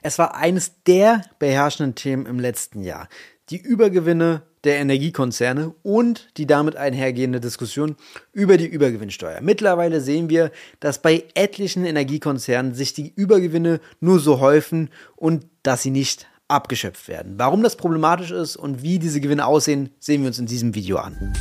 [0.00, 3.08] Es war eines der beherrschenden Themen im letzten Jahr.
[3.50, 7.96] Die Übergewinne der Energiekonzerne und die damit einhergehende Diskussion
[8.32, 9.40] über die Übergewinnsteuer.
[9.40, 10.50] Mittlerweile sehen wir,
[10.80, 17.08] dass bei etlichen Energiekonzernen sich die Übergewinne nur so häufen und dass sie nicht abgeschöpft
[17.08, 17.34] werden.
[17.36, 20.98] Warum das problematisch ist und wie diese Gewinne aussehen, sehen wir uns in diesem Video
[20.98, 21.34] an.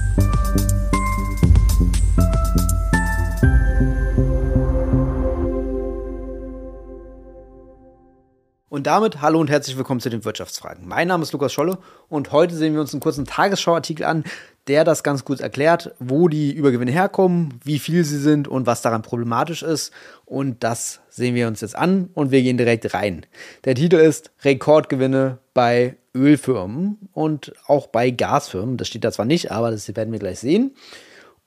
[8.78, 10.88] Und damit hallo und herzlich willkommen zu den Wirtschaftsfragen.
[10.88, 11.79] Mein Name ist Lukas Scholle
[12.10, 14.24] und heute sehen wir uns einen kurzen Tagesschauartikel an,
[14.68, 18.83] der das ganz gut erklärt, wo die Übergewinne herkommen, wie viel sie sind und was
[18.83, 19.92] daran problematisch ist.
[20.25, 23.25] Und das sehen wir uns jetzt an und wir gehen direkt rein.
[23.66, 28.78] Der Titel ist Rekordgewinne bei Ölfirmen und auch bei Gasfirmen.
[28.78, 30.75] Das steht da zwar nicht, aber das werden wir gleich sehen.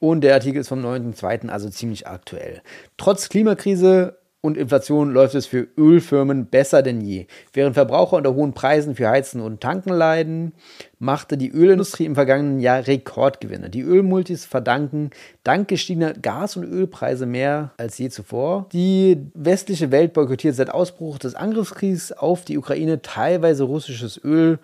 [0.00, 2.60] Und der Artikel ist vom 9.2., also ziemlich aktuell.
[2.97, 7.26] Trotz Klimakrise und Inflation läuft es für Ölfirmen besser denn je.
[7.52, 10.52] Während Verbraucher unter hohen Preisen für Heizen und Tanken leiden,
[10.98, 13.69] machte die Ölindustrie im vergangenen Jahr Rekordgewinne.
[13.69, 15.10] Die Ölmultis verdanken
[15.44, 18.66] dank gestiegener Gas- und Ölpreise mehr als je zuvor.
[18.72, 24.58] Die westliche Welt boykottiert seit Ausbruch des Angriffskriegs auf die Ukraine teilweise russisches Öl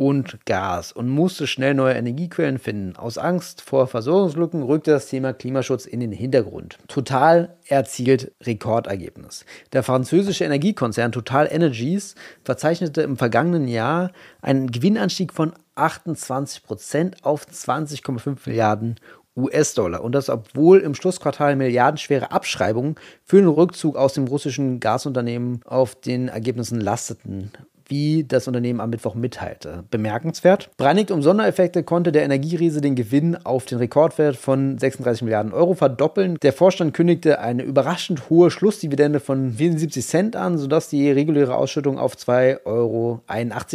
[0.00, 2.96] und Gas und musste schnell neue Energiequellen finden.
[2.96, 6.78] Aus Angst vor Versorgungslücken rückte das Thema Klimaschutz in den Hintergrund.
[6.88, 9.44] Total erzielt Rekordergebnis.
[9.74, 17.46] Der französische Energiekonzern Total Energies verzeichnete im vergangenen Jahr einen Gewinnanstieg von 28 Prozent auf
[17.46, 18.96] 20,5 Milliarden
[19.36, 20.02] US-Dollar.
[20.02, 22.94] Und das, obwohl im Schlussquartal milliardenschwere Abschreibungen
[23.26, 27.52] für den Rückzug aus dem russischen Gasunternehmen auf den Ergebnissen lasteten
[27.90, 29.84] wie das Unternehmen am Mittwoch mitteilte.
[29.90, 30.70] Bemerkenswert.
[30.76, 35.74] Bereinigt um Sondereffekte konnte der Energieriese den Gewinn auf den Rekordwert von 36 Milliarden Euro
[35.74, 36.38] verdoppeln.
[36.42, 41.98] Der Vorstand kündigte eine überraschend hohe Schlussdividende von 74 Cent an, sodass die reguläre Ausschüttung
[41.98, 43.20] auf 2,81 Euro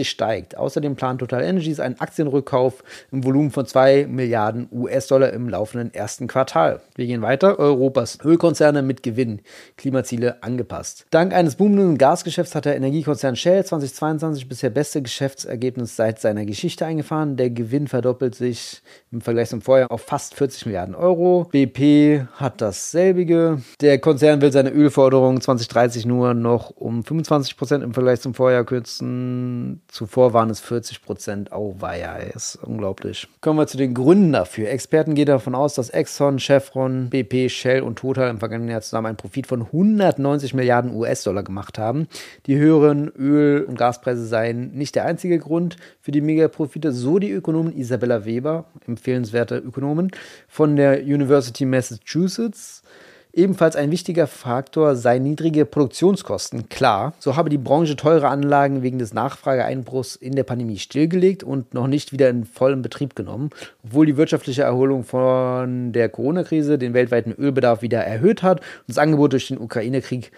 [0.03, 0.57] steigt.
[0.57, 6.27] Außerdem plant Total Energies einen Aktienrückkauf im Volumen von 2 Milliarden US-Dollar im laufenden ersten
[6.27, 6.81] Quartal.
[6.95, 7.59] Wir gehen weiter.
[7.59, 9.41] Europas Ölkonzerne mit Gewinn.
[9.75, 11.05] Klimaziele angepasst.
[11.09, 16.45] Dank eines boomenden Gasgeschäfts hat der Energiekonzern Shell 2020 2022 bisher beste Geschäftsergebnis seit seiner
[16.45, 17.37] Geschichte eingefahren.
[17.37, 21.47] Der Gewinn verdoppelt sich im Vergleich zum Vorjahr auf fast 40 Milliarden Euro.
[21.51, 23.61] BP hat dasselbige.
[23.81, 28.63] Der Konzern will seine Ölforderung 2030 nur noch um 25 Prozent im Vergleich zum Vorjahr
[28.63, 29.81] kürzen.
[29.87, 31.51] Zuvor waren es 40 Prozent.
[31.51, 33.27] Oh, weia, ist unglaublich.
[33.41, 34.69] Kommen wir zu den Gründen dafür.
[34.69, 39.07] Experten gehen davon aus, dass Exxon, Chevron, BP, Shell und Total im vergangenen Jahr zusammen
[39.07, 42.07] einen Profit von 190 Milliarden US-Dollar gemacht haben.
[42.45, 47.17] Die höheren Öl- und Gas Gaspreise seien nicht der einzige Grund für die Megaprofite, so
[47.17, 50.11] die Ökonomin Isabella Weber, empfehlenswerte Ökonomin
[50.47, 52.83] von der University Massachusetts.
[53.31, 56.69] Ebenfalls ein wichtiger Faktor seien niedrige Produktionskosten.
[56.69, 61.73] Klar, so habe die Branche teure Anlagen wegen des Nachfrageeinbruchs in der Pandemie stillgelegt und
[61.73, 63.49] noch nicht wieder in vollen Betrieb genommen,
[63.83, 68.97] obwohl die wirtschaftliche Erholung von der Corona-Krise den weltweiten Ölbedarf wieder erhöht hat und das
[68.97, 70.31] Angebot durch den Ukraine-Krieg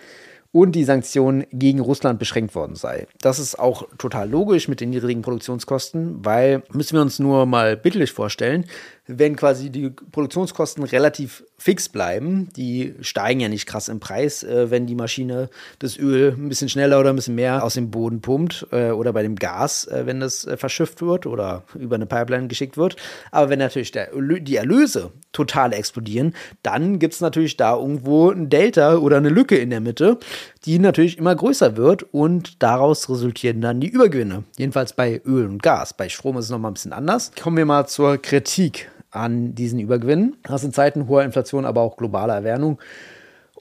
[0.51, 3.07] und die Sanktionen gegen Russland beschränkt worden sei.
[3.21, 7.77] Das ist auch total logisch mit den niedrigen Produktionskosten, weil müssen wir uns nur mal
[7.77, 8.65] bildlich vorstellen,
[9.07, 14.69] wenn quasi die Produktionskosten relativ fix bleiben, die steigen ja nicht krass im Preis, äh,
[14.69, 18.21] wenn die Maschine das Öl ein bisschen schneller oder ein bisschen mehr aus dem Boden
[18.21, 22.05] pumpt äh, oder bei dem Gas, äh, wenn das äh, verschifft wird oder über eine
[22.05, 22.97] Pipeline geschickt wird.
[23.31, 28.49] Aber wenn natürlich der, die Erlöse total explodieren, dann gibt es natürlich da irgendwo ein
[28.49, 30.19] Delta oder eine Lücke in der Mitte,
[30.65, 34.43] die natürlich immer größer wird und daraus resultieren dann die Übergewinne.
[34.57, 35.93] Jedenfalls bei Öl und Gas.
[35.93, 37.31] Bei Strom ist es nochmal ein bisschen anders.
[37.41, 40.37] Kommen wir mal zur Kritik an diesen Übergewinnen.
[40.43, 42.79] Das sind Zeiten hoher Inflation, aber auch globaler Erwärmung.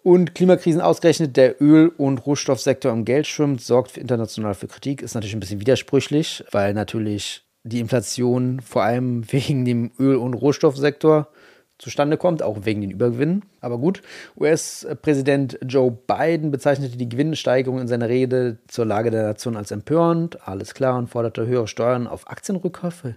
[0.03, 5.03] Und Klimakrisen ausgerechnet der Öl- und Rohstoffsektor im Geld schwimmt, sorgt international für Kritik.
[5.03, 10.35] Ist natürlich ein bisschen widersprüchlich, weil natürlich die Inflation vor allem wegen dem Öl- und
[10.35, 11.29] Rohstoffsektor
[11.79, 13.43] zustande kommt, auch wegen den Übergewinnen.
[13.61, 14.01] Aber gut,
[14.39, 20.47] US-Präsident Joe Biden bezeichnete die Gewinnsteigerung in seiner Rede zur Lage der Nation als empörend,
[20.47, 23.17] alles klar, und forderte höhere Steuern auf Aktienrückkäufe.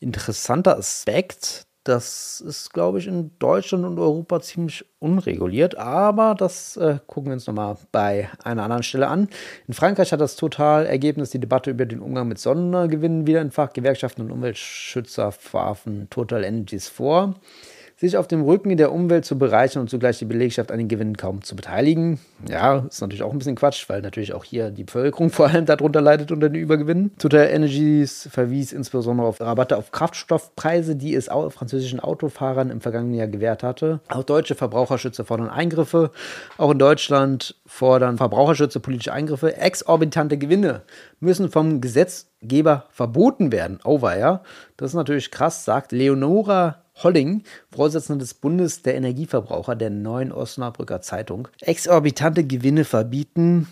[0.00, 6.98] Interessanter Aspekt, das ist, glaube ich, in Deutschland und Europa ziemlich unreguliert, aber das äh,
[7.06, 9.28] gucken wir uns nochmal bei einer anderen Stelle an.
[9.66, 13.72] In Frankreich hat das Total-Ergebnis die Debatte über den Umgang mit Sondergewinnen wieder entfacht.
[13.72, 17.36] Gewerkschaften und Umweltschützer warfen Total Energies vor
[17.98, 21.16] sich auf dem Rücken der Umwelt zu bereichern und zugleich die Belegschaft an den Gewinnen
[21.16, 22.20] kaum zu beteiligen.
[22.48, 25.66] Ja, ist natürlich auch ein bisschen Quatsch, weil natürlich auch hier die Bevölkerung vor allem
[25.66, 27.10] darunter leidet unter den Übergewinnen.
[27.18, 33.26] Total Energies verwies insbesondere auf Rabatte auf Kraftstoffpreise, die es französischen Autofahrern im vergangenen Jahr
[33.26, 33.98] gewährt hatte.
[34.08, 36.12] Auch deutsche Verbraucherschützer fordern Eingriffe.
[36.56, 39.56] Auch in Deutschland fordern Verbraucherschützer politische Eingriffe.
[39.56, 40.82] Exorbitante Gewinne
[41.18, 43.80] müssen vom Gesetzgeber verboten werden.
[43.84, 44.42] Oh, ja.
[44.76, 51.00] Das ist natürlich krass, sagt Leonora Holling, Vorsitzende des Bundes der Energieverbraucher der neuen Osnabrücker
[51.00, 51.48] Zeitung.
[51.60, 53.68] Exorbitante Gewinne verbieten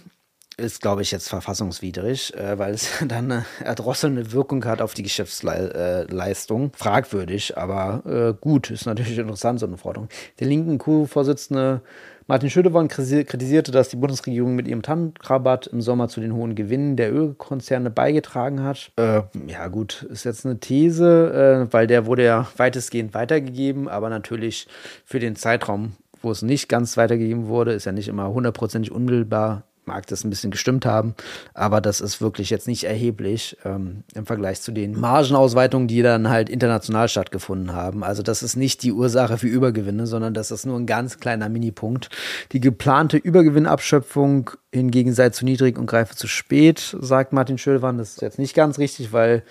[0.57, 5.03] ist, glaube ich, jetzt verfassungswidrig, äh, weil es dann eine erdrosselnde Wirkung hat auf die
[5.03, 6.73] Geschäftsleistung.
[6.75, 10.09] Fragwürdig, aber äh, gut, ist natürlich interessant, so eine Forderung.
[10.41, 11.83] Der linken Co-Vorsitzende
[12.29, 16.97] Martin Schödeborn kritisierte, dass die Bundesregierung mit ihrem Tankrabatt im Sommer zu den hohen Gewinnen
[16.97, 18.91] der Ölkonzerne beigetragen hat.
[18.97, 24.11] Äh, ja, gut, ist jetzt eine These, äh, weil der wurde ja weitestgehend weitergegeben, aber
[24.11, 24.67] natürlich
[25.05, 29.63] für den Zeitraum, wo es nicht ganz weitergegeben wurde, ist ja nicht immer hundertprozentig unmittelbar
[29.87, 31.15] mag das ein bisschen gestimmt haben,
[31.55, 36.29] aber das ist wirklich jetzt nicht erheblich ähm, im Vergleich zu den Margenausweitungen, die dann
[36.29, 38.03] halt international stattgefunden haben.
[38.03, 41.49] Also das ist nicht die Ursache für Übergewinne, sondern das ist nur ein ganz kleiner
[41.49, 42.11] Minipunkt.
[42.53, 47.99] Die geplante Übergewinnabschöpfung hingegen sei zu niedrig und greife zu spät, sagt Martin Schöllwann.
[47.99, 49.43] Das ist jetzt nicht ganz richtig, weil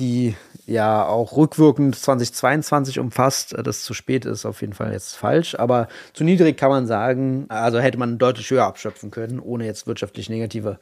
[0.00, 0.34] die
[0.66, 3.54] ja auch rückwirkend 2022 umfasst.
[3.62, 7.46] Das zu spät ist auf jeden Fall jetzt falsch, aber zu niedrig kann man sagen,
[7.48, 10.78] also hätte man deutlich höher abschöpfen können, ohne jetzt wirtschaftlich negative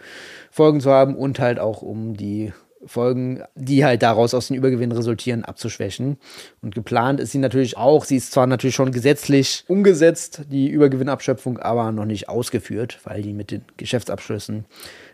[0.50, 2.52] Folgen zu haben und halt auch um die
[2.86, 6.18] Folgen, die halt daraus aus den Übergewinnen resultieren, abzuschwächen.
[6.62, 8.04] Und geplant ist sie natürlich auch.
[8.04, 13.32] Sie ist zwar natürlich schon gesetzlich umgesetzt, die Übergewinnabschöpfung, aber noch nicht ausgeführt, weil die
[13.32, 14.64] mit den Geschäftsabschlüssen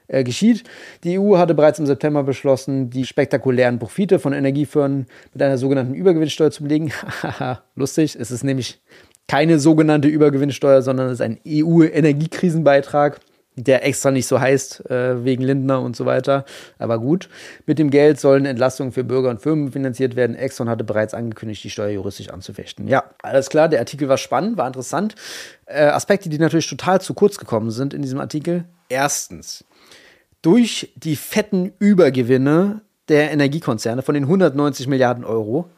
[0.08, 0.64] äh, geschieht.
[1.02, 5.94] Die EU hatte bereits im September beschlossen, die spektakulären Profite von Energiefirmen mit einer sogenannten
[5.94, 6.92] Übergewinnsteuer zu belegen.
[7.74, 8.16] Lustig.
[8.18, 8.80] Es ist nämlich
[9.26, 13.20] keine sogenannte Übergewinnsteuer, sondern es ist ein EU-Energiekrisenbeitrag
[13.56, 16.44] der extra nicht so heißt, äh, wegen Lindner und so weiter.
[16.78, 17.28] Aber gut,
[17.66, 20.34] mit dem Geld sollen Entlastungen für Bürger und Firmen finanziert werden.
[20.34, 22.88] Exxon hatte bereits angekündigt, die Steuer juristisch anzufechten.
[22.88, 25.14] Ja, alles klar, der Artikel war spannend, war interessant.
[25.66, 28.64] Äh, Aspekte, die natürlich total zu kurz gekommen sind in diesem Artikel.
[28.88, 29.64] Erstens,
[30.42, 35.70] durch die fetten Übergewinne der Energiekonzerne von den 190 Milliarden Euro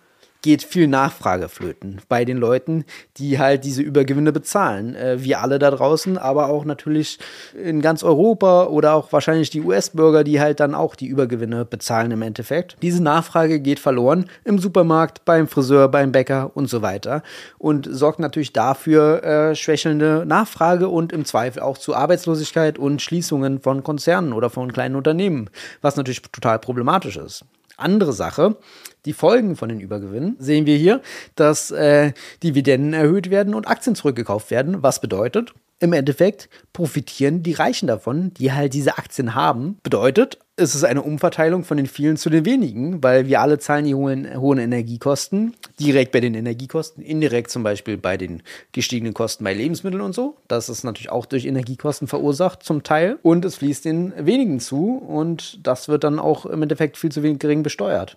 [0.46, 2.84] geht viel Nachfrage flöten bei den Leuten,
[3.16, 4.94] die halt diese Übergewinne bezahlen.
[4.94, 7.18] Äh, wir alle da draußen, aber auch natürlich
[7.60, 12.12] in ganz Europa oder auch wahrscheinlich die US-Bürger, die halt dann auch die Übergewinne bezahlen
[12.12, 12.76] im Endeffekt.
[12.80, 17.24] Diese Nachfrage geht verloren im Supermarkt, beim Friseur, beim Bäcker und so weiter
[17.58, 23.58] und sorgt natürlich dafür äh, schwächelnde Nachfrage und im Zweifel auch zu Arbeitslosigkeit und Schließungen
[23.58, 25.50] von Konzernen oder von kleinen Unternehmen,
[25.82, 27.44] was natürlich total problematisch ist.
[27.76, 28.56] Andere Sache,
[29.04, 31.02] die Folgen von den Übergewinnen sehen wir hier,
[31.34, 32.12] dass äh,
[32.42, 38.32] Dividenden erhöht werden und Aktien zurückgekauft werden, was bedeutet, im Endeffekt profitieren die Reichen davon,
[38.34, 39.78] die halt diese Aktien haben.
[39.82, 43.84] Bedeutet, es ist eine Umverteilung von den vielen zu den wenigen, weil wir alle zahlen
[43.84, 48.42] die hohen, hohen Energiekosten, direkt bei den Energiekosten, indirekt zum Beispiel bei den
[48.72, 50.38] gestiegenen Kosten bei Lebensmitteln und so.
[50.48, 54.96] Das ist natürlich auch durch Energiekosten verursacht zum Teil und es fließt den wenigen zu
[54.96, 58.16] und das wird dann auch im Endeffekt viel zu wenig gering besteuert.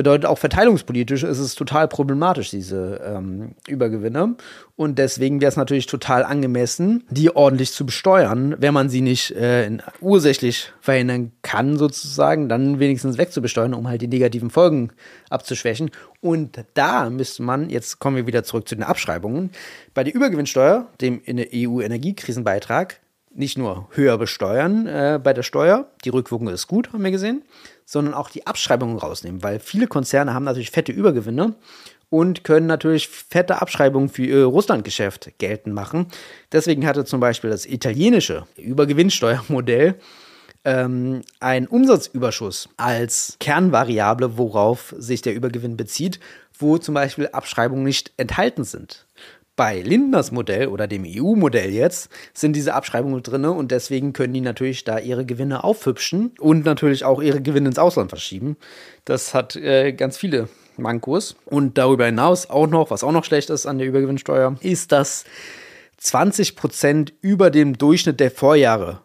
[0.00, 4.34] Bedeutet auch verteilungspolitisch ist es total problematisch, diese ähm, Übergewinne.
[4.74, 9.32] Und deswegen wäre es natürlich total angemessen, die ordentlich zu besteuern, wenn man sie nicht
[9.32, 9.70] äh,
[10.00, 14.88] ursächlich verhindern kann, sozusagen, dann wenigstens wegzubesteuern, um halt die negativen Folgen
[15.28, 15.90] abzuschwächen.
[16.22, 19.50] Und da müsste man, jetzt kommen wir wieder zurück zu den Abschreibungen,
[19.92, 23.00] bei der Übergewinnsteuer, dem EU-Energiekrisenbeitrag,
[23.34, 27.42] nicht nur höher besteuern äh, bei der Steuer, die Rückwirkung ist gut, haben wir gesehen,
[27.90, 31.56] sondern auch die Abschreibungen rausnehmen, weil viele Konzerne haben natürlich fette Übergewinne
[32.08, 36.06] und können natürlich fette Abschreibungen für ihr Russlandgeschäft geltend machen.
[36.52, 39.96] Deswegen hatte zum Beispiel das italienische Übergewinnsteuermodell
[40.64, 46.20] ähm, einen Umsatzüberschuss als Kernvariable, worauf sich der Übergewinn bezieht,
[46.56, 49.04] wo zum Beispiel Abschreibungen nicht enthalten sind.
[49.60, 54.40] Bei Lindners Modell oder dem EU-Modell jetzt sind diese Abschreibungen drin und deswegen können die
[54.40, 58.56] natürlich da ihre Gewinne aufhübschen und natürlich auch ihre Gewinne ins Ausland verschieben.
[59.04, 60.48] Das hat äh, ganz viele
[60.78, 61.36] Mankos.
[61.44, 65.26] Und darüber hinaus auch noch, was auch noch schlecht ist an der Übergewinnsteuer, ist, dass
[65.98, 69.02] 20 Prozent über dem Durchschnitt der Vorjahre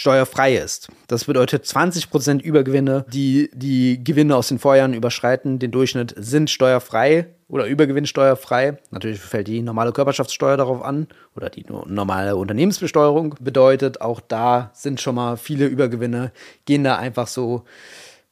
[0.00, 0.88] steuerfrei ist.
[1.08, 7.26] Das bedeutet 20% Übergewinne, die die Gewinne aus den Vorjahren überschreiten, den Durchschnitt, sind steuerfrei
[7.48, 8.78] oder übergewinnsteuerfrei.
[8.90, 13.34] Natürlich fällt die normale Körperschaftssteuer darauf an oder die normale Unternehmensbesteuerung.
[13.40, 16.32] Bedeutet, auch da sind schon mal viele Übergewinne,
[16.64, 17.64] gehen da einfach so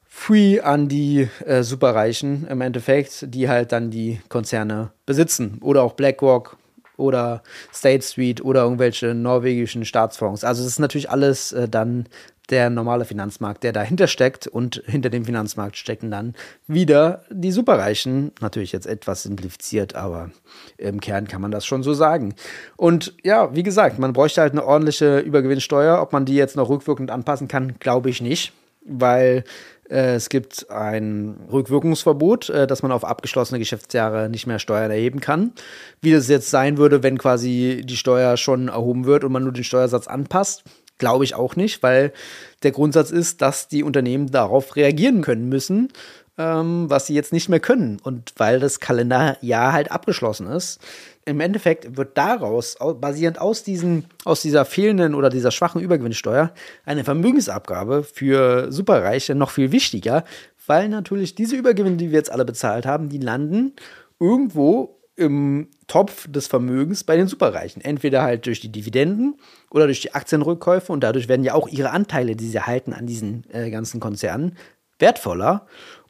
[0.07, 5.59] free an die äh, Superreichen im Endeffekt, die halt dann die Konzerne besitzen.
[5.61, 6.57] Oder auch BlackRock
[6.99, 7.41] oder
[7.73, 10.43] State Street oder irgendwelche norwegischen Staatsfonds.
[10.43, 12.07] Also es ist natürlich alles äh, dann
[12.49, 16.33] der normale Finanzmarkt, der dahinter steckt und hinter dem Finanzmarkt stecken dann
[16.67, 18.31] wieder die Superreichen.
[18.41, 20.31] Natürlich jetzt etwas simplifiziert, aber
[20.77, 22.33] im Kern kann man das schon so sagen.
[22.75, 26.01] Und ja, wie gesagt, man bräuchte halt eine ordentliche Übergewinnsteuer.
[26.01, 28.53] Ob man die jetzt noch rückwirkend anpassen kann, glaube ich nicht,
[28.83, 29.43] weil
[29.89, 35.51] es gibt ein Rückwirkungsverbot, äh, dass man auf abgeschlossene Geschäftsjahre nicht mehr Steuern erheben kann.
[35.99, 39.51] Wie das jetzt sein würde, wenn quasi die Steuer schon erhoben wird und man nur
[39.51, 40.63] den Steuersatz anpasst,
[40.99, 42.13] glaube ich auch nicht, weil
[42.61, 45.91] der Grundsatz ist, dass die Unternehmen darauf reagieren können müssen,
[46.39, 47.99] ähm, was sie jetzt nicht mehr können.
[48.01, 50.79] Und weil das Kalenderjahr halt abgeschlossen ist,
[51.25, 56.51] im Endeffekt wird daraus, basierend aus, diesen, aus dieser fehlenden oder dieser schwachen Übergewinnsteuer,
[56.85, 60.23] eine Vermögensabgabe für Superreiche noch viel wichtiger,
[60.65, 63.73] weil natürlich diese Übergewinne, die wir jetzt alle bezahlt haben, die landen
[64.19, 67.81] irgendwo im Topf des Vermögens bei den Superreichen.
[67.81, 69.35] Entweder halt durch die Dividenden
[69.69, 73.05] oder durch die Aktienrückkäufe und dadurch werden ja auch ihre Anteile, die sie halten an
[73.05, 74.55] diesen äh, ganzen Konzernen,
[74.99, 75.65] wertvoller.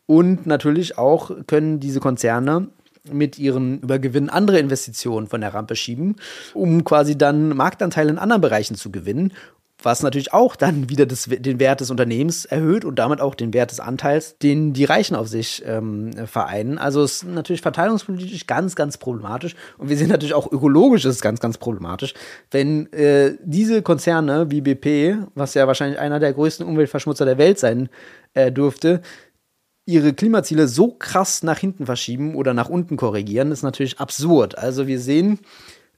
[0.09, 2.69] Und natürlich auch können diese Konzerne
[3.11, 6.15] mit ihren Übergewinnen andere Investitionen von der Rampe schieben,
[6.55, 9.33] um quasi dann Marktanteile in anderen Bereichen zu gewinnen
[9.81, 13.53] was natürlich auch dann wieder das, den Wert des Unternehmens erhöht und damit auch den
[13.53, 16.77] Wert des Anteils, den die Reichen auf sich ähm, vereinen.
[16.77, 21.15] Also es ist natürlich verteilungspolitisch ganz, ganz problematisch und wir sehen natürlich auch ökologisch ist
[21.15, 22.13] es ganz, ganz problematisch,
[22.51, 27.59] wenn äh, diese Konzerne wie BP, was ja wahrscheinlich einer der größten Umweltverschmutzer der Welt
[27.59, 27.89] sein
[28.33, 29.01] äh, dürfte,
[29.89, 34.57] ihre Klimaziele so krass nach hinten verschieben oder nach unten korrigieren, ist natürlich absurd.
[34.57, 35.39] Also wir sehen,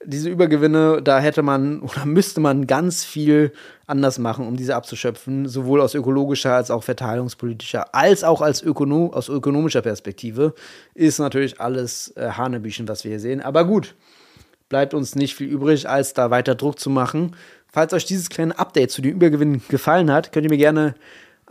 [0.04, 3.52] diese Übergewinne, da hätte man oder müsste man ganz viel
[3.86, 9.12] anders machen, um diese abzuschöpfen, sowohl aus ökologischer als auch verteilungspolitischer, als auch als Ökono
[9.14, 10.54] aus ökonomischer Perspektive,
[10.96, 13.42] ist natürlich alles äh, Hanebüchen, was wir hier sehen.
[13.42, 13.96] Aber gut,
[14.70, 17.36] bleibt uns nicht viel übrig, als da weiter Druck zu machen.
[17.68, 20.96] Falls euch dieses kleine Update zu den Übergewinnen gefallen hat, könnt ihr mir gerne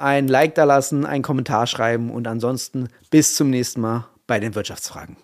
[0.01, 4.55] ein Like da lassen, einen Kommentar schreiben und ansonsten bis zum nächsten Mal bei den
[4.55, 5.17] Wirtschaftsfragen.